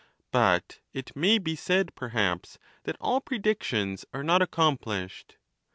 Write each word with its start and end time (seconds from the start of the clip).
But 0.31 0.79
it 0.93 1.15
may 1.15 1.37
be 1.37 1.55
said, 1.55 1.93
perhaps, 1.93 2.57
that 2.85 2.97
all 2.99 3.21
predictions 3.21 4.03
are 4.11 4.23
not 4.23 4.41
accomplished. 4.41 5.37